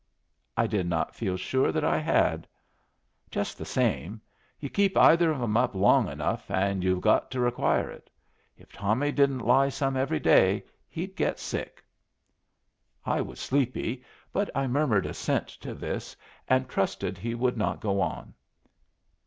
[0.57, 2.47] I did not feel sure that I had.
[3.29, 4.19] "Just the same way.
[4.61, 8.09] You keep either of 'em up long enough, and yu' get to require it.
[8.57, 11.83] If Tommy didn't lie some every day, he'd get sick."
[13.05, 14.03] I was sleepy,
[14.33, 16.15] but I murmured assent to this,
[16.47, 18.33] and trusted he would not go on.